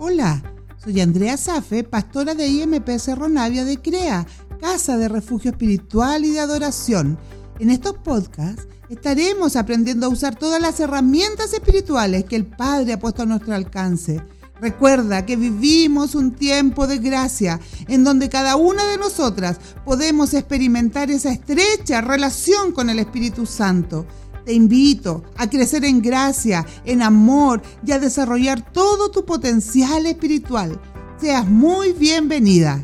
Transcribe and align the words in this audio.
Hola, 0.00 0.40
soy 0.76 1.00
Andrea 1.00 1.36
Safe, 1.36 1.82
pastora 1.82 2.36
de 2.36 2.46
IMP 2.46 2.88
Cerro 3.00 3.28
Navia 3.28 3.64
de 3.64 3.78
CREA, 3.78 4.24
Casa 4.60 4.96
de 4.96 5.08
Refugio 5.08 5.50
Espiritual 5.50 6.24
y 6.24 6.30
de 6.30 6.38
Adoración. 6.38 7.18
En 7.58 7.70
estos 7.70 7.94
podcasts 7.94 8.68
estaremos 8.88 9.56
aprendiendo 9.56 10.06
a 10.06 10.10
usar 10.10 10.36
todas 10.36 10.62
las 10.62 10.78
herramientas 10.78 11.52
espirituales 11.52 12.26
que 12.26 12.36
el 12.36 12.46
Padre 12.46 12.92
ha 12.92 13.00
puesto 13.00 13.22
a 13.22 13.26
nuestro 13.26 13.52
alcance. 13.54 14.22
Recuerda 14.60 15.26
que 15.26 15.34
vivimos 15.34 16.14
un 16.14 16.30
tiempo 16.30 16.86
de 16.86 16.98
gracia 16.98 17.58
en 17.88 18.04
donde 18.04 18.28
cada 18.28 18.54
una 18.54 18.84
de 18.86 18.98
nosotras 18.98 19.58
podemos 19.84 20.32
experimentar 20.32 21.10
esa 21.10 21.32
estrecha 21.32 22.02
relación 22.02 22.70
con 22.70 22.88
el 22.88 23.00
Espíritu 23.00 23.46
Santo. 23.46 24.06
Te 24.48 24.54
invito 24.54 25.24
a 25.36 25.50
crecer 25.50 25.84
en 25.84 26.00
gracia, 26.00 26.64
en 26.86 27.02
amor 27.02 27.60
y 27.84 27.92
a 27.92 27.98
desarrollar 27.98 28.72
todo 28.72 29.10
tu 29.10 29.26
potencial 29.26 30.06
espiritual. 30.06 30.80
Seas 31.20 31.46
muy 31.46 31.92
bienvenida. 31.92 32.82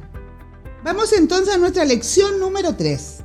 Vamos 0.85 1.15
entonces 1.15 1.55
a 1.55 1.57
nuestra 1.57 1.87
lección 1.87 2.39
número 2.39 2.77
3, 2.77 3.21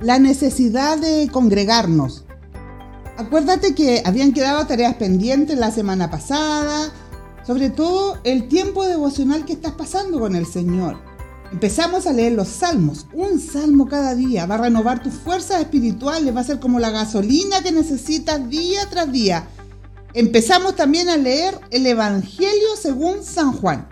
la 0.00 0.18
necesidad 0.18 0.98
de 0.98 1.28
congregarnos. 1.30 2.24
Acuérdate 3.16 3.76
que 3.76 4.02
habían 4.04 4.32
quedado 4.32 4.66
tareas 4.66 4.96
pendientes 4.96 5.56
la 5.56 5.70
semana 5.70 6.10
pasada, 6.10 6.92
sobre 7.46 7.70
todo 7.70 8.18
el 8.24 8.48
tiempo 8.48 8.84
devocional 8.84 9.44
que 9.44 9.52
estás 9.52 9.74
pasando 9.74 10.18
con 10.18 10.34
el 10.34 10.46
Señor. 10.46 11.13
Empezamos 11.54 12.08
a 12.08 12.12
leer 12.12 12.32
los 12.32 12.48
salmos, 12.48 13.06
un 13.12 13.38
salmo 13.38 13.86
cada 13.86 14.16
día, 14.16 14.44
va 14.44 14.56
a 14.56 14.62
renovar 14.62 15.00
tus 15.00 15.14
fuerzas 15.14 15.60
espirituales, 15.60 16.34
va 16.34 16.40
a 16.40 16.44
ser 16.44 16.58
como 16.58 16.80
la 16.80 16.90
gasolina 16.90 17.62
que 17.62 17.70
necesitas 17.70 18.50
día 18.50 18.90
tras 18.90 19.12
día. 19.12 19.46
Empezamos 20.14 20.74
también 20.74 21.08
a 21.08 21.16
leer 21.16 21.56
el 21.70 21.86
Evangelio 21.86 22.74
según 22.76 23.22
San 23.22 23.52
Juan, 23.52 23.86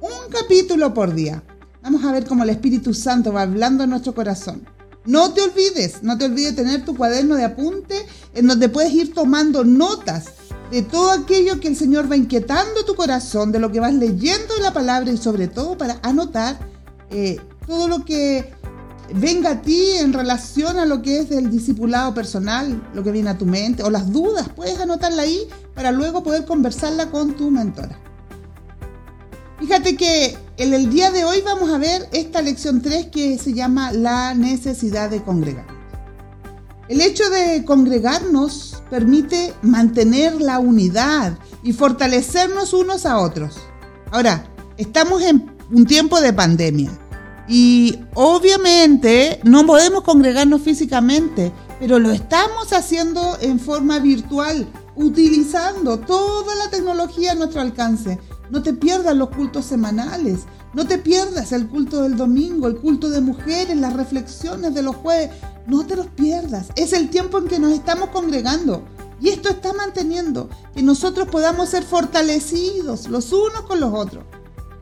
un 0.00 0.32
capítulo 0.32 0.94
por 0.94 1.14
día. 1.14 1.42
Vamos 1.82 2.02
a 2.02 2.12
ver 2.12 2.24
cómo 2.24 2.44
el 2.44 2.50
Espíritu 2.50 2.94
Santo 2.94 3.30
va 3.30 3.42
hablando 3.42 3.84
en 3.84 3.90
nuestro 3.90 4.14
corazón. 4.14 4.66
No 5.04 5.34
te 5.34 5.42
olvides, 5.42 6.02
no 6.02 6.16
te 6.16 6.24
olvides 6.24 6.56
tener 6.56 6.86
tu 6.86 6.96
cuaderno 6.96 7.36
de 7.36 7.44
apunte 7.44 8.06
en 8.32 8.46
donde 8.46 8.70
puedes 8.70 8.94
ir 8.94 9.12
tomando 9.12 9.64
notas 9.64 10.28
de 10.70 10.80
todo 10.80 11.10
aquello 11.10 11.60
que 11.60 11.68
el 11.68 11.76
Señor 11.76 12.10
va 12.10 12.16
inquietando 12.16 12.86
tu 12.86 12.94
corazón, 12.94 13.52
de 13.52 13.58
lo 13.58 13.70
que 13.70 13.80
vas 13.80 13.92
leyendo 13.92 14.56
en 14.56 14.62
la 14.62 14.72
palabra 14.72 15.12
y 15.12 15.18
sobre 15.18 15.46
todo 15.46 15.76
para 15.76 16.00
anotar 16.02 16.74
eh, 17.10 17.40
todo 17.66 17.88
lo 17.88 18.04
que 18.04 18.52
venga 19.14 19.50
a 19.50 19.62
ti 19.62 19.92
en 19.98 20.12
relación 20.12 20.78
a 20.78 20.84
lo 20.84 21.02
que 21.02 21.20
es 21.20 21.30
el 21.30 21.50
discipulado 21.50 22.14
personal, 22.14 22.88
lo 22.94 23.02
que 23.02 23.12
viene 23.12 23.30
a 23.30 23.38
tu 23.38 23.46
mente 23.46 23.82
o 23.82 23.90
las 23.90 24.12
dudas, 24.12 24.48
puedes 24.54 24.78
anotarla 24.80 25.22
ahí 25.22 25.48
para 25.74 25.92
luego 25.92 26.22
poder 26.22 26.44
conversarla 26.44 27.10
con 27.10 27.34
tu 27.34 27.50
mentora. 27.50 27.98
Fíjate 29.58 29.96
que 29.96 30.36
en 30.58 30.74
el 30.74 30.90
día 30.90 31.10
de 31.10 31.24
hoy 31.24 31.40
vamos 31.42 31.70
a 31.70 31.78
ver 31.78 32.08
esta 32.12 32.42
lección 32.42 32.82
3 32.82 33.06
que 33.06 33.38
se 33.38 33.54
llama 33.54 33.92
la 33.92 34.34
necesidad 34.34 35.08
de 35.08 35.22
congregar. 35.22 35.66
El 36.88 37.00
hecho 37.00 37.28
de 37.30 37.64
congregarnos 37.64 38.82
permite 38.90 39.54
mantener 39.62 40.40
la 40.40 40.58
unidad 40.58 41.36
y 41.62 41.72
fortalecernos 41.72 42.74
unos 42.74 43.06
a 43.06 43.18
otros. 43.18 43.56
Ahora, 44.12 44.46
estamos 44.76 45.22
en 45.22 45.55
un 45.70 45.86
tiempo 45.86 46.20
de 46.20 46.32
pandemia 46.32 46.90
y 47.48 47.98
obviamente 48.14 49.40
no 49.44 49.64
podemos 49.66 50.02
congregarnos 50.02 50.62
físicamente, 50.62 51.52
pero 51.78 51.98
lo 51.98 52.10
estamos 52.10 52.72
haciendo 52.72 53.38
en 53.40 53.60
forma 53.60 53.98
virtual, 53.98 54.66
utilizando 54.96 55.98
toda 56.00 56.54
la 56.56 56.70
tecnología 56.70 57.32
a 57.32 57.34
nuestro 57.36 57.60
alcance. 57.60 58.18
No 58.50 58.62
te 58.62 58.72
pierdas 58.72 59.16
los 59.16 59.30
cultos 59.30 59.64
semanales, 59.64 60.40
no 60.72 60.86
te 60.86 60.98
pierdas 60.98 61.52
el 61.52 61.68
culto 61.68 62.02
del 62.02 62.16
domingo, 62.16 62.66
el 62.66 62.76
culto 62.76 63.10
de 63.10 63.20
mujeres, 63.20 63.76
las 63.76 63.94
reflexiones 63.94 64.74
de 64.74 64.82
los 64.82 64.96
jueves. 64.96 65.30
No 65.66 65.84
te 65.84 65.96
los 65.96 66.06
pierdas. 66.08 66.68
Es 66.76 66.92
el 66.92 67.10
tiempo 67.10 67.38
en 67.38 67.48
que 67.48 67.58
nos 67.58 67.72
estamos 67.72 68.10
congregando. 68.10 68.84
Y 69.20 69.30
esto 69.30 69.48
está 69.48 69.72
manteniendo 69.72 70.48
que 70.74 70.82
nosotros 70.82 71.28
podamos 71.28 71.70
ser 71.70 71.82
fortalecidos 71.82 73.08
los 73.08 73.32
unos 73.32 73.62
con 73.62 73.80
los 73.80 73.92
otros. 73.94 74.24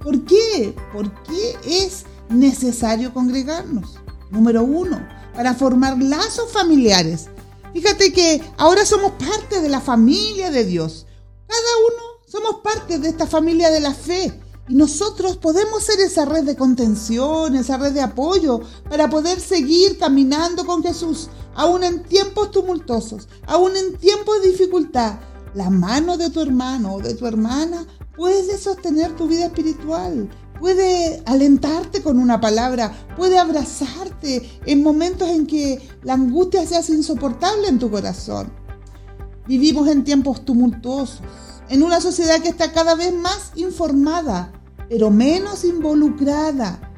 ¿Por 0.05 0.23
qué? 0.27 0.77
¿Por 0.93 1.11
qué 1.23 1.57
es 1.65 2.05
necesario 2.29 3.15
congregarnos? 3.15 3.95
Número 4.31 4.63
uno, 4.63 5.01
para 5.35 5.55
formar 5.55 5.97
lazos 6.01 6.53
familiares. 6.53 7.31
Fíjate 7.73 8.13
que 8.13 8.43
ahora 8.59 8.85
somos 8.85 9.13
parte 9.13 9.63
de 9.63 9.69
la 9.71 9.81
familia 9.81 10.51
de 10.51 10.67
Dios. 10.67 11.07
Cada 11.49 11.61
uno 11.89 12.03
somos 12.27 12.61
parte 12.63 12.99
de 12.99 13.09
esta 13.09 13.27
familia 13.27 13.71
de 13.71 13.81
la 13.81 13.95
fe. 13.95 14.39
Y 14.69 14.75
nosotros 14.75 15.39
podemos 15.39 15.83
ser 15.83 15.99
esa 16.01 16.27
red 16.27 16.45
de 16.45 16.57
contención, 16.57 17.55
esa 17.57 17.79
red 17.79 17.93
de 17.93 18.03
apoyo 18.03 18.61
para 18.91 19.09
poder 19.09 19.41
seguir 19.41 19.99
caminando 19.99 20.67
con 20.67 20.83
Jesús, 20.83 21.31
aún 21.55 21.83
en 21.83 22.03
tiempos 22.03 22.51
tumultuosos, 22.51 23.29
aún 23.47 23.75
en 23.77 23.97
tiempos 23.97 24.43
de 24.43 24.49
dificultad. 24.49 25.19
La 25.55 25.71
mano 25.71 26.19
de 26.19 26.31
tu 26.31 26.41
hermano 26.41 26.95
o 26.95 27.01
de 27.01 27.15
tu 27.15 27.27
hermana 27.27 27.87
puede 28.17 28.57
sostener 28.59 29.13
tu 29.17 29.29
vida 29.29 29.47
espiritual, 29.47 30.29
puede 30.61 31.23
alentarte 31.27 32.03
con 32.03 32.19
una 32.19 32.41
palabra, 32.41 32.93
puede 33.17 33.39
abrazarte 33.39 34.61
en 34.67 34.83
momentos 34.83 35.29
en 35.29 35.47
que 35.47 35.81
la 36.03 36.15
angustia 36.15 36.67
se 36.67 36.77
hace 36.77 36.93
insoportable 36.93 37.69
en 37.69 37.79
tu 37.79 37.91
corazón. 37.91 38.53
Vivimos 39.47 39.89
en 39.89 40.05
tiempos 40.05 40.45
tumultuosos 40.45 41.23
en 41.69 41.83
una 41.83 42.01
sociedad 42.01 42.41
que 42.41 42.49
está 42.49 42.73
cada 42.73 42.95
vez 42.95 43.15
más 43.15 43.53
informada, 43.57 44.53
pero 44.89 45.11
menos 45.11 45.65
involucrada. 45.65 46.91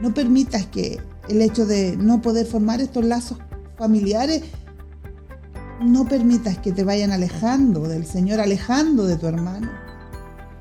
No 0.00 0.12
permitas 0.14 0.66
que 0.66 1.00
el 1.28 1.42
hecho 1.42 1.66
de 1.66 1.96
no 1.96 2.20
poder 2.20 2.46
formar 2.46 2.80
estos 2.80 3.04
lazos 3.04 3.38
familiares, 3.76 4.42
no 5.80 6.08
permitas 6.08 6.58
que 6.58 6.72
te 6.72 6.84
vayan 6.84 7.12
alejando 7.12 7.86
del 7.86 8.06
Señor, 8.06 8.40
alejando 8.40 9.04
de 9.04 9.16
tu 9.16 9.26
hermano. 9.26 9.85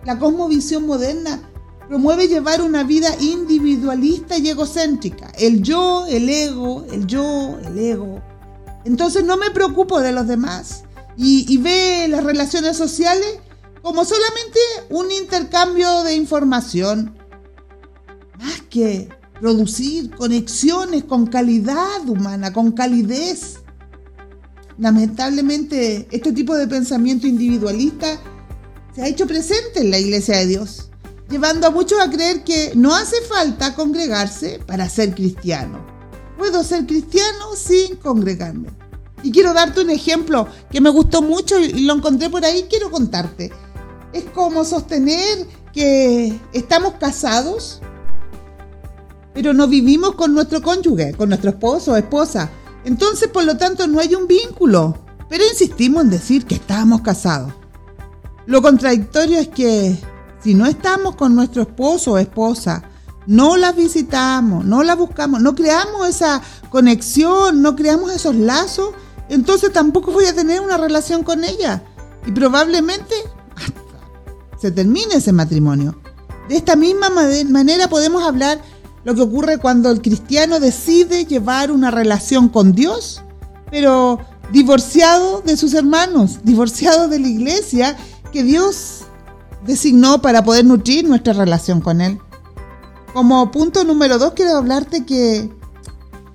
La 0.06 0.20
cosmovisión 0.20 0.86
moderna 0.86 1.42
promueve 1.88 2.28
llevar 2.28 2.62
una 2.62 2.84
vida 2.84 3.10
individualista 3.20 4.38
y 4.38 4.50
egocéntrica. 4.50 5.32
El 5.38 5.62
yo, 5.64 6.06
el 6.08 6.30
ego, 6.30 6.86
el 6.92 7.08
yo, 7.08 7.58
el 7.66 7.78
ego. 7.78 8.22
Entonces 8.86 9.24
no 9.24 9.38
me 9.38 9.50
preocupo 9.50 10.00
de 10.00 10.12
los 10.12 10.28
demás 10.28 10.84
y, 11.18 11.58
ve 11.58 12.08
las 12.08 12.24
relaciones 12.24 12.78
sociales 12.78 13.40
como 13.82 14.04
solamente 14.06 14.60
un 14.90 15.12
intercambio 15.12 16.04
de 16.04 16.16
información, 16.16 17.16
más 18.40 18.62
que 18.70 19.10
producir 19.40 20.12
conexiones 20.12 21.04
con 21.04 21.28
calidad 21.28 22.08
humana, 22.08 22.52
con 22.52 22.72
calidez. 22.72 23.60
Lamentablemente, 24.78 26.08
este 26.12 26.34
tipo 26.34 26.56
de 26.56 26.68
pensamiento 26.68 27.28
individualista 27.28 28.20
se 28.95 29.01
ha 29.01 29.07
hecho 29.07 29.28
presente 29.28 29.81
en 29.81 29.91
la 29.91 30.00
iglesia 30.00 30.38
de 30.38 30.47
Dios, 30.47 30.89
llevando 31.29 31.67
a 31.67 31.72
muchos 31.72 32.00
a 32.00 32.09
creer 32.09 32.45
que 32.45 32.72
no 32.75 32.95
hace 32.95 33.22
falta 33.22 33.75
congregarse 33.75 34.61
para 34.66 34.88
ser 34.88 35.13
cristiano. 35.13 35.85
Puedo 36.38 36.63
ser 36.63 36.85
cristiano 36.85 37.56
sin 37.57 37.97
congregarme. 37.97 38.69
Y 39.22 39.31
quiero 39.31 39.53
darte 39.53 39.81
un 39.81 39.89
ejemplo 39.89 40.47
que 40.69 40.79
me 40.79 40.89
gustó 40.89 41.22
mucho 41.22 41.59
y 41.59 41.81
lo 41.81 41.95
encontré 41.95 42.29
por 42.29 42.45
ahí, 42.45 42.67
quiero 42.69 42.89
contarte. 42.89 43.51
Es 44.13 44.23
como 44.25 44.63
sostener 44.63 45.45
que 45.73 46.39
estamos 46.53 46.94
casados, 46.94 47.81
pero 49.33 49.53
no 49.53 49.67
vivimos 49.67 50.16
con 50.16 50.33
nuestro 50.33 50.62
cónyuge, 50.62 51.13
con 51.16 51.29
nuestro 51.29 51.50
esposo 51.50 51.94
o 51.94 51.97
esposa. 51.97 52.50
Entonces, 52.85 53.27
por 53.27 53.44
lo 53.44 53.57
tanto, 53.57 53.88
no 53.88 54.00
hay 54.00 54.16
un 54.16 54.27
vínculo. 54.27 54.97
Pero 55.27 55.44
insistimos 55.44 56.03
en 56.03 56.12
decir 56.12 56.45
que 56.45 56.56
estamos 56.56 57.01
casados. 57.01 57.51
Lo 58.47 58.61
contradictorio 58.61 59.39
es 59.39 59.47
que 59.47 59.97
si 60.42 60.53
no 60.53 60.65
estamos 60.65 61.15
con 61.15 61.33
nuestro 61.36 61.63
esposo 61.63 62.13
o 62.13 62.18
esposa, 62.18 62.83
no 63.25 63.57
la 63.57 63.71
visitamos, 63.71 64.63
no 64.65 64.83
la 64.83 64.95
buscamos, 64.95 65.42
no 65.42 65.56
creamos 65.56 66.07
esa 66.07 66.42
conexión, 66.69 67.62
no 67.62 67.75
creamos 67.75 68.13
esos 68.13 68.36
lazos, 68.36 68.92
entonces 69.30 69.74
tampoco 69.74 70.12
voy 70.12 70.25
a 70.25 70.36
tener 70.36 70.62
una 70.62 70.77
relación 70.77 71.24
con 71.24 71.44
ella. 71.44 71.83
Y 72.27 72.31
probablemente 72.31 73.15
se 74.62 74.71
termine 74.71 75.15
ese 75.15 75.31
matrimonio. 75.31 75.95
De 76.48 76.57
esta 76.57 76.75
misma 76.75 77.09
manera 77.09 77.89
podemos 77.89 78.24
hablar 78.24 78.62
lo 79.03 79.15
que 79.15 79.21
ocurre 79.21 79.57
cuando 79.57 79.89
el 79.89 80.01
cristiano 80.01 80.59
decide 80.59 81.25
llevar 81.25 81.71
una 81.71 81.89
relación 81.89 82.50
con 82.50 82.74
Dios, 82.74 83.24
pero 83.71 84.19
divorciado 84.51 85.41
de 85.41 85.57
sus 85.57 85.74
hermanos, 85.74 86.39
divorciado 86.44 87.07
de 87.07 87.19
la 87.19 87.27
iglesia 87.27 87.98
que 88.36 88.44
Dios 88.44 89.06
designó 89.66 90.22
para 90.22 90.44
poder 90.44 90.66
nutrir 90.66 91.08
nuestra 91.08 91.32
relación 91.32 91.80
con 91.80 92.02
Él. 92.02 92.20
Como 93.14 93.50
punto 93.50 93.86
número 93.86 94.20
dos, 94.20 94.34
quiero 94.34 94.58
hablarte 94.58 95.06
que 95.06 95.50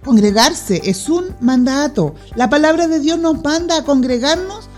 Congregarse 0.03 0.81
es 0.85 1.11
un 1.11 1.37
mandato. 1.43 2.15
La 2.37 2.49
palabra 2.49 2.89
de 2.89 3.01
Dios 3.01 3.19
nos 3.19 3.43
manda 3.45 3.77
a 3.77 3.85
congregarnos 3.85 4.71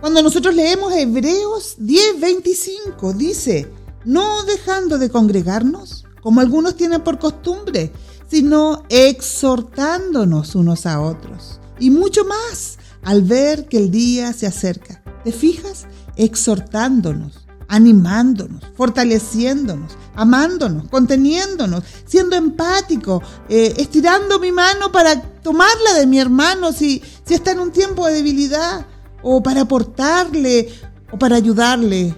Cuando 0.00 0.24
nosotros 0.24 0.56
leemos 0.56 0.92
Hebreos 0.92 1.76
10:25, 1.78 3.12
dice, 3.12 3.70
no 4.04 4.42
dejando 4.42 4.98
de 4.98 5.08
congregarnos, 5.08 6.04
como 6.20 6.40
algunos 6.40 6.76
tienen 6.76 7.02
por 7.02 7.20
costumbre, 7.20 7.92
sino 8.28 8.82
exhortándonos 8.88 10.56
unos 10.56 10.84
a 10.84 11.00
otros. 11.00 11.60
Y 11.78 11.90
mucho 11.90 12.24
más 12.24 12.78
al 13.02 13.22
ver 13.22 13.68
que 13.68 13.78
el 13.78 13.92
día 13.92 14.32
se 14.32 14.48
acerca. 14.48 15.05
¿Te 15.26 15.32
fijas? 15.32 15.88
Exhortándonos, 16.14 17.48
animándonos, 17.66 18.62
fortaleciéndonos, 18.76 19.98
amándonos, 20.14 20.88
conteniéndonos, 20.88 21.82
siendo 22.04 22.36
empático, 22.36 23.20
eh, 23.48 23.74
estirando 23.76 24.38
mi 24.38 24.52
mano 24.52 24.92
para 24.92 25.20
tomarla 25.20 25.94
de 25.94 26.06
mi 26.06 26.20
hermano 26.20 26.70
si, 26.70 27.02
si 27.24 27.34
está 27.34 27.50
en 27.50 27.58
un 27.58 27.72
tiempo 27.72 28.06
de 28.06 28.12
debilidad, 28.12 28.86
o 29.20 29.42
para 29.42 29.62
aportarle, 29.62 30.68
o 31.10 31.18
para 31.18 31.34
ayudarle, 31.34 32.14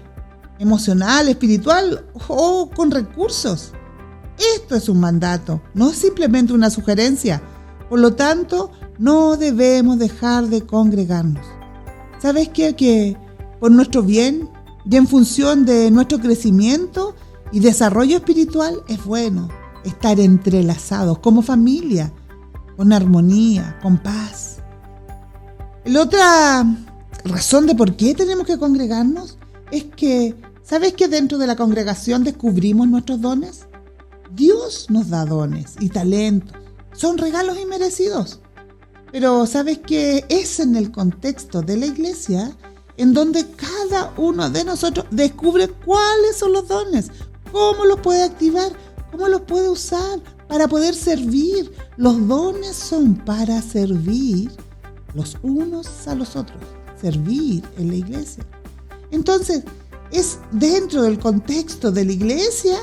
emocional, 0.58 1.31
espiritual 1.31 2.04
o 2.28 2.69
con 2.69 2.90
recursos. 2.90 3.72
Esto 4.56 4.75
es 4.75 4.87
un 4.90 5.00
mandato, 5.00 5.62
no 5.72 5.94
simplemente 5.94 6.52
una 6.52 6.69
sugerencia. 6.69 7.40
Por 7.88 8.00
lo 8.00 8.12
tanto, 8.12 8.70
no 8.99 9.38
debemos 9.38 9.99
dejar 9.99 10.49
de 10.49 10.66
congregarnos. 10.66 11.57
¿Sabes 12.20 12.49
qué? 12.49 12.75
Que 12.75 13.17
por 13.61 13.70
nuestro 13.70 14.03
bien 14.03 14.49
y 14.88 14.97
en 14.97 15.06
función 15.06 15.65
de 15.65 15.91
nuestro 15.91 16.19
crecimiento 16.19 17.15
y 17.53 17.61
desarrollo 17.61 18.17
espiritual 18.17 18.82
es 18.88 19.05
bueno 19.05 19.49
estar 19.85 20.19
entrelazados 20.20 21.19
como 21.19 21.43
familia, 21.43 22.12
con 22.76 22.93
armonía, 22.93 23.79
con 23.82 23.99
paz. 23.99 24.59
La 25.85 26.03
otra 26.03 26.67
razón 27.25 27.67
de 27.67 27.75
por 27.75 27.97
qué 27.97 28.15
tenemos 28.15 28.47
que 28.47 28.59
congregarnos 28.59 29.38
es 29.71 29.85
que 29.85 30.35
¿Sabes 30.69 30.93
que 30.93 31.09
dentro 31.09 31.38
de 31.38 31.47
la 31.47 31.56
congregación 31.56 32.25
descubrimos 32.25 32.87
nuestros 32.88 33.23
dones? 33.23 33.61
Dios 34.35 34.91
nos 34.91 35.09
da 35.09 35.25
dones 35.25 35.76
y 35.81 35.88
talentos. 35.88 36.55
Son 36.93 37.17
regalos 37.17 37.59
inmerecidos. 37.59 38.41
Pero 39.10 39.46
¿sabes 39.46 39.78
que 39.78 40.25
es 40.28 40.60
en 40.60 40.76
el 40.76 40.90
contexto 40.90 41.62
de 41.62 41.76
la 41.76 41.87
iglesia 41.87 42.55
en 42.96 43.14
donde 43.14 43.46
cada 43.50 44.12
uno 44.16 44.50
de 44.50 44.64
nosotros 44.64 45.06
descubre 45.10 45.69
cuáles 45.69 46.37
son 46.37 46.52
los 46.52 46.69
dones, 46.69 47.10
cómo 47.52 47.84
los 47.84 48.00
puede 48.00 48.25
activar, 48.25 48.72
cómo 49.10 49.28
los 49.28 49.43
puede 49.43 49.69
usar 49.70 50.20
para 50.49 50.69
poder 50.69 50.94
servir? 50.94 51.72
Los 51.96 52.26
dones 52.26 52.76
son 52.76 53.14
para 53.14 53.62
servir 53.62 54.50
los 55.14 55.37
unos 55.43 56.06
a 56.06 56.14
los 56.14 56.37
otros, 56.37 56.61
servir 57.00 57.64
en 57.78 57.88
la 57.88 57.96
iglesia. 57.96 58.44
Entonces, 59.11 59.62
es 60.11 60.38
dentro 60.52 61.02
del 61.02 61.19
contexto 61.19 61.90
de 61.90 62.04
la 62.04 62.12
iglesia 62.12 62.76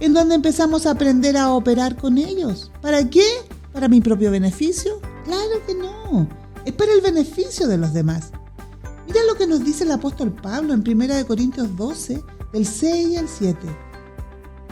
en 0.00 0.14
donde 0.14 0.34
empezamos 0.34 0.86
a 0.86 0.92
aprender 0.92 1.36
a 1.36 1.52
operar 1.52 1.96
con 1.96 2.18
ellos. 2.18 2.70
¿Para 2.80 3.08
qué? 3.08 3.24
¿Para 3.72 3.88
mi 3.88 4.00
propio 4.00 4.30
beneficio? 4.30 5.00
Claro 5.30 5.64
que 5.64 5.76
no. 5.76 6.26
Es 6.64 6.72
para 6.72 6.92
el 6.92 7.00
beneficio 7.00 7.68
de 7.68 7.78
los 7.78 7.92
demás. 7.92 8.32
Mira 9.06 9.20
lo 9.28 9.36
que 9.36 9.46
nos 9.46 9.64
dice 9.64 9.84
el 9.84 9.92
apóstol 9.92 10.32
Pablo 10.32 10.74
en 10.74 10.80
1 10.80 11.24
Corintios 11.28 11.76
12, 11.76 12.20
del 12.52 12.66
6 12.66 13.16
al 13.16 13.28
7. 13.28 13.58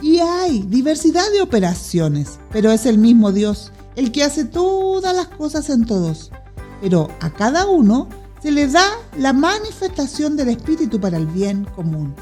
Y 0.03 0.19
hay 0.19 0.63
diversidad 0.63 1.31
de 1.31 1.43
operaciones, 1.43 2.41
pero 2.51 2.73
es 2.73 2.87
el 2.87 2.99
mismo 2.99 3.31
Dios, 3.31 3.71
el 3.95 4.11
que 4.11 4.25
hace 4.25 4.47
todas 4.47 5.15
las 5.15 5.29
cosas 5.29 5.71
en 5.71 5.87
todos. 5.87 6.33
Pero 6.81 7.09
a 7.21 7.31
cada 7.31 7.67
uno 7.67 8.09
se 8.43 8.51
le 8.51 8.67
da 8.67 8.85
la 9.17 9.33
manifestación 9.33 10.37
del 10.37 10.49
Espíritu 10.49 11.01
para 11.01 11.19
el 11.19 11.29
bien 11.29 11.67
común. 11.77 12.17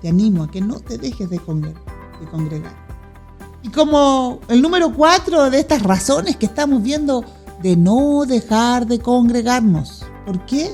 Te 0.00 0.10
animo 0.10 0.44
a 0.44 0.50
que 0.50 0.60
no 0.60 0.78
te 0.78 0.96
dejes 0.96 1.28
de, 1.28 1.40
congregar. 1.40 2.86
Y 3.64 3.70
como 3.70 4.38
el 4.46 4.62
número 4.62 4.92
cuatro 4.92 5.50
de 5.50 5.58
estas 5.58 5.82
razones 5.82 6.36
que 6.36 6.46
estamos 6.46 6.80
viendo 6.80 7.24
de 7.62 7.76
no 7.76 8.24
dejar 8.26 8.86
de 8.86 8.98
congregarnos. 8.98 10.04
¿Por 10.26 10.44
qué? 10.46 10.70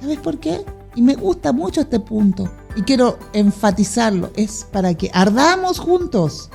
¿Sabes 0.00 0.18
por 0.18 0.38
qué? 0.38 0.64
Y 0.94 1.02
me 1.02 1.14
gusta 1.14 1.52
mucho 1.52 1.80
este 1.80 2.00
punto 2.00 2.50
y 2.76 2.82
quiero 2.82 3.18
enfatizarlo. 3.32 4.30
Es 4.36 4.66
para 4.70 4.94
que 4.94 5.10
ardamos 5.12 5.78
juntos. 5.78 6.50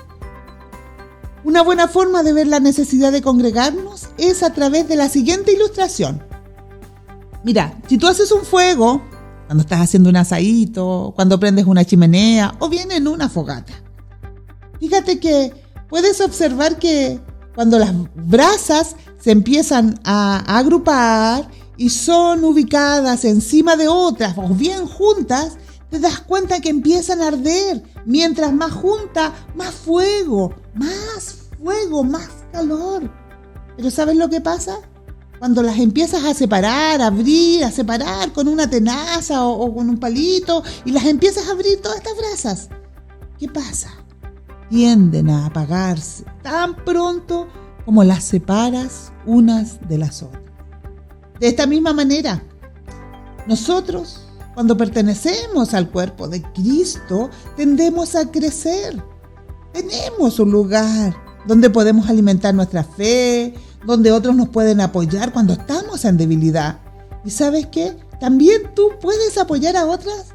Una 1.44 1.64
buena 1.64 1.88
forma 1.88 2.22
de 2.22 2.34
ver 2.34 2.48
la 2.48 2.60
necesidad 2.60 3.12
de 3.12 3.22
congregarnos 3.22 4.10
es 4.18 4.44
a 4.44 4.54
través 4.54 4.88
de 4.88 4.96
la 4.96 5.10
siguiente 5.10 5.54
ilustración. 5.54 6.24
Mira, 7.44 7.80
si 7.88 7.98
tú 7.98 8.08
haces 8.08 8.32
un 8.32 8.44
fuego, 8.44 9.02
cuando 9.48 9.64
estás 9.64 9.82
haciendo 9.82 10.10
un 10.10 10.16
asadito, 10.16 11.14
cuando 11.16 11.40
prendes 11.40 11.66
una 11.66 11.84
chimenea 11.84 12.56
o 12.60 12.70
bien 12.70 12.92
en 12.92 13.08
una 13.08 13.28
fogata, 13.28 13.74
fíjate 14.80 15.20
que 15.20 15.52
puedes 15.90 16.22
observar 16.22 16.78
que 16.78 17.20
cuando 17.56 17.80
las 17.80 17.94
brasas 18.16 18.96
se 19.20 19.32
empiezan 19.32 20.00
a 20.04 20.38
agrupar 20.58 21.50
y 21.78 21.90
son 21.90 22.44
ubicadas 22.44 23.26
encima 23.26 23.76
de 23.76 23.88
otras 23.88 24.38
o 24.38 24.48
bien 24.50 24.88
juntas, 24.88 25.58
te 25.90 26.00
das 26.00 26.20
cuenta 26.22 26.62
que 26.62 26.70
empiezan 26.70 27.22
a 27.22 27.28
arder. 27.28 27.84
Mientras 28.06 28.54
más 28.54 28.72
junta, 28.72 29.34
más 29.56 29.72
fuego, 29.74 30.54
más 30.74 31.50
fuego, 31.62 32.04
más 32.04 32.30
calor. 32.52 33.12
Pero 33.76 33.92
¿sabes 33.92 34.16
lo 34.16 34.30
que 34.30 34.42
pasa? 34.42 34.80
cuando 35.42 35.64
las 35.64 35.80
empiezas 35.80 36.24
a 36.24 36.36
separar, 36.36 37.02
a 37.02 37.08
abrir, 37.08 37.66
a 37.66 37.72
separar 37.72 38.32
con 38.32 38.48
una 38.48 38.70
tenaza 38.70 39.44
o, 39.44 39.74
con 39.74 39.90
un 39.90 39.98
palito 39.98 40.62
y 40.86 40.92
las 40.92 41.06
empiezas 41.06 41.48
a 41.48 41.54
abrir 41.54 41.82
todas 41.82 41.98
estas 41.98 42.16
brasas, 42.16 42.70
¿qué 43.40 43.48
pasa? 43.48 43.90
Tienden 44.72 45.30
a 45.30 45.48
apagarse 45.48 46.24
tan 46.42 46.78
pronto 46.78 47.48
como 47.84 48.06
las 48.06 48.24
separas 48.24 49.12
unas 49.26 49.86
de 49.90 49.98
las 49.98 50.24
otras. 50.24 50.42
De 51.42 51.50
esta 51.50 51.68
misma 51.68 51.92
manera, 51.92 52.42
nosotros, 53.48 54.22
cuando 54.54 54.78
pertenecemos 54.78 55.74
al 55.74 55.90
cuerpo 55.90 56.30
de 56.30 56.42
Cristo, 56.54 57.30
tendemos 57.58 58.16
a 58.16 58.32
crecer. 58.32 59.04
Tenemos 59.74 60.40
un 60.40 60.52
lugar 60.52 61.16
donde 61.46 61.70
podemos 61.70 62.10
alimentar 62.10 62.56
nuestra 62.56 62.86
fe, 62.86 63.54
donde 63.86 64.14
otros 64.14 64.38
nos 64.38 64.48
pueden 64.48 64.80
apoyar 64.80 65.34
cuando 65.34 65.52
estamos 65.52 66.06
en 66.06 66.16
debilidad. 66.16 66.80
¿Y 67.26 67.32
sabes 67.32 67.68
qué? 67.68 67.98
También 68.22 68.72
tú 68.74 68.92
puedes 69.02 69.38
apoyar 69.38 69.76
a 69.76 69.86
otras 69.86 70.28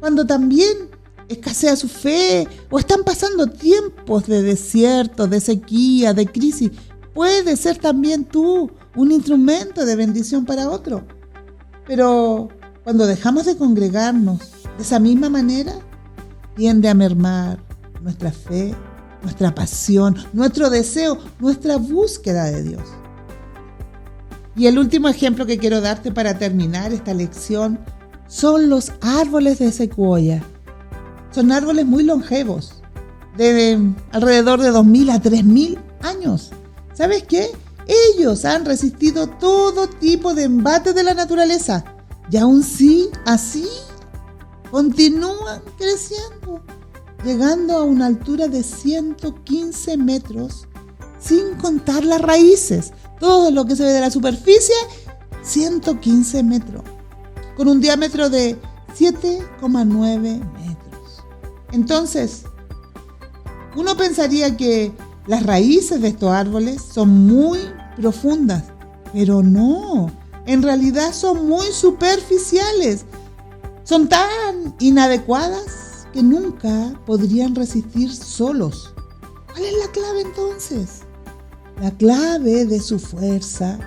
cuando 0.00 0.26
también 0.26 0.90
escasea 1.28 1.76
su 1.76 1.88
fe 1.88 2.46
o 2.70 2.78
están 2.78 3.02
pasando 3.04 3.46
tiempos 3.46 4.26
de 4.26 4.42
desierto, 4.42 5.26
de 5.26 5.40
sequía, 5.40 6.14
de 6.14 6.26
crisis. 6.26 6.70
Puedes 7.12 7.60
ser 7.60 7.78
también 7.78 8.24
tú 8.24 8.70
un 8.96 9.12
instrumento 9.12 9.84
de 9.84 9.96
bendición 9.96 10.44
para 10.44 10.70
otro. 10.70 11.06
Pero 11.86 12.48
cuando 12.82 13.06
dejamos 13.06 13.46
de 13.46 13.56
congregarnos 13.56 14.38
de 14.76 14.82
esa 14.82 14.98
misma 14.98 15.28
manera, 15.30 15.74
tiende 16.56 16.88
a 16.88 16.94
mermar 16.94 17.58
nuestra 18.02 18.32
fe 18.32 18.74
nuestra 19.24 19.54
pasión, 19.54 20.16
nuestro 20.32 20.70
deseo, 20.70 21.18
nuestra 21.40 21.78
búsqueda 21.78 22.44
de 22.44 22.62
Dios. 22.62 22.82
Y 24.54 24.66
el 24.66 24.78
último 24.78 25.08
ejemplo 25.08 25.46
que 25.46 25.58
quiero 25.58 25.80
darte 25.80 26.12
para 26.12 26.38
terminar 26.38 26.92
esta 26.92 27.12
lección 27.12 27.80
son 28.28 28.68
los 28.68 28.92
árboles 29.00 29.58
de 29.58 29.72
secuoya. 29.72 30.44
Son 31.34 31.50
árboles 31.50 31.84
muy 31.86 32.04
longevos, 32.04 32.74
de 33.36 33.92
alrededor 34.12 34.60
de 34.60 34.70
2.000 34.70 35.10
a 35.12 35.20
3.000 35.20 35.78
años. 36.02 36.50
¿Sabes 36.92 37.24
qué? 37.24 37.50
Ellos 37.86 38.44
han 38.44 38.64
resistido 38.64 39.26
todo 39.26 39.88
tipo 39.88 40.34
de 40.34 40.44
embate 40.44 40.92
de 40.92 41.02
la 41.02 41.14
naturaleza 41.14 41.84
y 42.30 42.36
aún 42.36 42.62
sí, 42.62 43.08
así, 43.26 43.66
continúan 44.70 45.62
creciendo 45.76 46.62
llegando 47.24 47.78
a 47.78 47.82
una 47.82 48.06
altura 48.06 48.48
de 48.48 48.62
115 48.62 49.96
metros, 49.96 50.68
sin 51.18 51.54
contar 51.54 52.04
las 52.04 52.20
raíces. 52.20 52.92
Todo 53.18 53.50
lo 53.50 53.64
que 53.64 53.76
se 53.76 53.84
ve 53.84 53.92
de 53.92 54.00
la 54.00 54.10
superficie, 54.10 54.74
115 55.42 56.42
metros, 56.42 56.82
con 57.56 57.68
un 57.68 57.80
diámetro 57.80 58.28
de 58.28 58.56
7,9 58.96 60.20
metros. 60.20 60.63
Entonces, 61.74 62.44
uno 63.74 63.96
pensaría 63.96 64.56
que 64.56 64.92
las 65.26 65.42
raíces 65.42 66.00
de 66.00 66.08
estos 66.08 66.30
árboles 66.30 66.80
son 66.80 67.26
muy 67.26 67.58
profundas, 67.96 68.62
pero 69.12 69.42
no, 69.42 70.08
en 70.46 70.62
realidad 70.62 71.12
son 71.12 71.48
muy 71.48 71.66
superficiales. 71.72 73.04
Son 73.82 74.08
tan 74.08 74.76
inadecuadas 74.78 76.06
que 76.12 76.22
nunca 76.22 76.94
podrían 77.06 77.56
resistir 77.56 78.14
solos. 78.14 78.94
¿Cuál 79.52 79.64
es 79.64 79.74
la 79.76 79.90
clave 79.90 80.20
entonces? 80.20 81.00
La 81.80 81.90
clave 81.90 82.66
de 82.66 82.78
su 82.78 83.00
fuerza, 83.00 83.80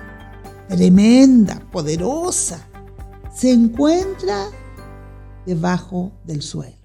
tremenda, 0.68 1.58
poderosa, 1.72 2.68
se 3.34 3.50
encuentra 3.50 4.44
debajo 5.46 6.12
del 6.24 6.42
suelo, 6.42 6.77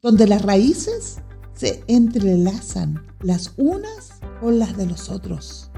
donde 0.00 0.28
las 0.28 0.42
raíces 0.42 1.18
se 1.54 1.82
entrelazan 1.88 3.04
las 3.20 3.52
unas 3.56 4.20
con 4.40 4.60
las 4.60 4.76
de 4.76 4.86
los 4.86 5.10
otros. 5.10 5.70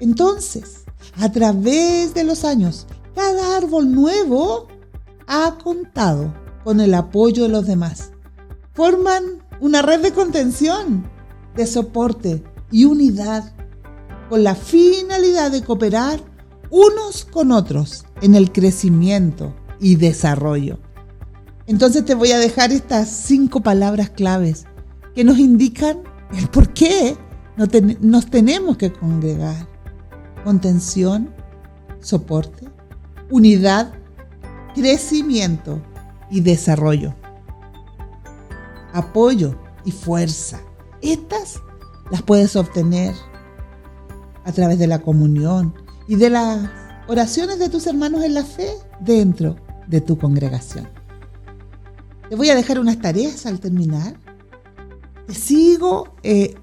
Entonces, 0.00 0.84
a 1.16 1.32
través 1.32 2.14
de 2.14 2.22
los 2.22 2.44
años, 2.44 2.86
cada 3.16 3.56
árbol 3.56 3.92
nuevo 3.92 4.68
ha 5.26 5.58
contado 5.62 6.32
con 6.62 6.80
el 6.80 6.94
apoyo 6.94 7.44
de 7.44 7.48
los 7.48 7.66
demás. 7.66 8.12
Forman 8.74 9.42
una 9.60 9.82
red 9.82 10.02
de 10.02 10.12
contención, 10.12 11.10
de 11.56 11.66
soporte 11.66 12.44
y 12.70 12.84
unidad 12.84 13.52
con 14.28 14.44
la 14.44 14.54
finalidad 14.54 15.50
de 15.50 15.64
cooperar 15.64 16.20
unos 16.70 17.24
con 17.24 17.50
otros 17.50 18.04
en 18.22 18.36
el 18.36 18.52
crecimiento 18.52 19.56
y 19.80 19.96
desarrollo. 19.96 20.78
Entonces 21.68 22.02
te 22.06 22.14
voy 22.14 22.32
a 22.32 22.38
dejar 22.38 22.72
estas 22.72 23.10
cinco 23.10 23.60
palabras 23.60 24.08
claves 24.08 24.64
que 25.14 25.22
nos 25.22 25.38
indican 25.38 25.98
el 26.34 26.48
por 26.48 26.72
qué 26.72 27.14
nos 28.00 28.26
tenemos 28.30 28.78
que 28.78 28.90
congregar. 28.90 29.68
Contención, 30.44 31.28
soporte, 32.00 32.66
unidad, 33.30 33.92
crecimiento 34.74 35.82
y 36.30 36.40
desarrollo. 36.40 37.14
Apoyo 38.94 39.54
y 39.84 39.90
fuerza. 39.90 40.60
Estas 41.02 41.60
las 42.10 42.22
puedes 42.22 42.56
obtener 42.56 43.14
a 44.44 44.52
través 44.52 44.78
de 44.78 44.86
la 44.86 45.00
comunión 45.00 45.74
y 46.06 46.16
de 46.16 46.30
las 46.30 46.70
oraciones 47.08 47.58
de 47.58 47.68
tus 47.68 47.86
hermanos 47.86 48.24
en 48.24 48.32
la 48.32 48.44
fe 48.44 48.70
dentro 49.00 49.56
de 49.86 50.00
tu 50.00 50.16
congregación. 50.16 50.97
Te 52.28 52.36
voy 52.36 52.50
a 52.50 52.54
dejar 52.54 52.78
unas 52.78 53.00
tareas 53.00 53.46
al 53.46 53.58
terminar. 53.58 54.14
Te 55.26 55.34
sigo 55.34 56.14
eh, 56.22 56.54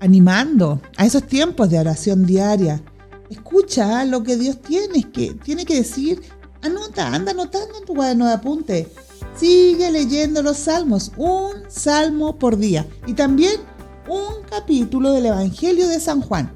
animando 0.00 0.80
a 0.96 1.06
esos 1.06 1.26
tiempos 1.26 1.70
de 1.70 1.78
oración 1.78 2.26
diaria. 2.26 2.82
Escucha 3.30 4.04
lo 4.04 4.22
que 4.22 4.36
Dios 4.36 4.60
tiene 4.60 5.10
que, 5.10 5.34
tiene 5.34 5.64
que 5.64 5.76
decir. 5.76 6.22
Anota, 6.60 7.08
anda 7.08 7.32
anotando 7.32 7.78
en 7.78 7.84
tu 7.86 7.94
cuaderno 7.94 8.26
de 8.26 8.34
apunte. 8.34 8.88
Sigue 9.36 9.90
leyendo 9.90 10.42
los 10.42 10.58
salmos, 10.58 11.12
un 11.16 11.52
salmo 11.68 12.38
por 12.38 12.58
día. 12.58 12.86
Y 13.06 13.14
también 13.14 13.60
un 14.06 14.44
capítulo 14.48 15.12
del 15.12 15.26
Evangelio 15.26 15.88
de 15.88 15.98
San 15.98 16.20
Juan. 16.20 16.52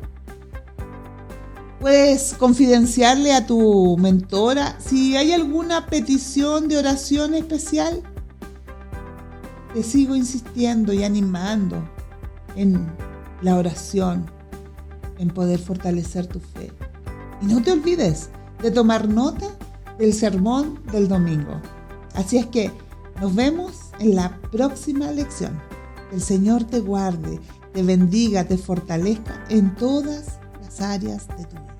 Puedes 1.80 2.34
confidenciarle 2.34 3.34
a 3.34 3.46
tu 3.46 3.96
mentora 3.98 4.78
si 4.80 5.16
hay 5.16 5.32
alguna 5.32 5.86
petición 5.86 6.68
de 6.68 6.78
oración 6.78 7.34
especial. 7.34 8.02
Te 9.74 9.82
sigo 9.82 10.16
insistiendo 10.16 10.94
y 10.94 11.04
animando 11.04 11.76
en 12.56 12.86
la 13.42 13.56
oración, 13.56 14.24
en 15.18 15.28
poder 15.28 15.58
fortalecer 15.58 16.26
tu 16.26 16.40
fe. 16.40 16.72
Y 17.42 17.46
no 17.46 17.62
te 17.62 17.72
olvides 17.72 18.30
de 18.62 18.70
tomar 18.70 19.06
nota 19.06 19.46
del 19.98 20.14
sermón 20.14 20.80
del 20.92 21.08
domingo. 21.08 21.60
Así 22.14 22.38
es 22.38 22.46
que 22.46 22.70
nos 23.20 23.34
vemos 23.34 23.72
en 23.98 24.14
la 24.14 24.40
próxima 24.50 25.10
lección. 25.10 25.60
El 26.10 26.22
Señor 26.22 26.64
te 26.64 26.80
guarde, 26.80 27.38
te 27.74 27.82
bendiga, 27.82 28.44
te 28.44 28.56
fortalezca 28.56 29.44
en 29.50 29.74
todas 29.74 30.38
áreas 30.80 31.26
de 31.36 31.44
tu 31.44 31.56
vida. 31.56 31.75